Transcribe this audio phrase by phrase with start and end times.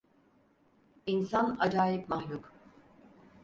[1.05, 2.51] İnsan acayip mahluk…